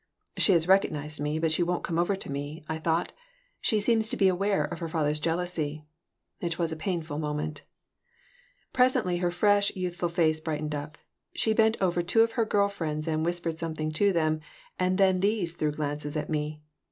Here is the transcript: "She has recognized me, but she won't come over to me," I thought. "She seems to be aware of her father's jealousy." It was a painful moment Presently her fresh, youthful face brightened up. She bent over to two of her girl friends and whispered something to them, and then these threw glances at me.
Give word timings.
"She 0.35 0.53
has 0.53 0.67
recognized 0.67 1.19
me, 1.21 1.37
but 1.37 1.51
she 1.51 1.61
won't 1.61 1.83
come 1.83 1.99
over 1.99 2.15
to 2.15 2.31
me," 2.31 2.65
I 2.67 2.79
thought. 2.79 3.11
"She 3.59 3.79
seems 3.79 4.09
to 4.09 4.17
be 4.17 4.27
aware 4.29 4.65
of 4.65 4.79
her 4.79 4.87
father's 4.87 5.19
jealousy." 5.19 5.85
It 6.39 6.57
was 6.57 6.71
a 6.71 6.75
painful 6.75 7.19
moment 7.19 7.61
Presently 8.73 9.17
her 9.17 9.29
fresh, 9.29 9.75
youthful 9.75 10.09
face 10.09 10.39
brightened 10.39 10.73
up. 10.73 10.97
She 11.35 11.53
bent 11.53 11.77
over 11.79 12.01
to 12.01 12.07
two 12.07 12.21
of 12.23 12.31
her 12.31 12.45
girl 12.45 12.67
friends 12.67 13.07
and 13.07 13.23
whispered 13.23 13.59
something 13.59 13.91
to 13.91 14.11
them, 14.11 14.39
and 14.79 14.97
then 14.97 15.19
these 15.19 15.53
threw 15.53 15.71
glances 15.71 16.17
at 16.17 16.31
me. 16.31 16.63